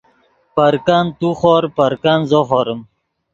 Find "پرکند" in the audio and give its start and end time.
0.55-1.09, 1.77-2.23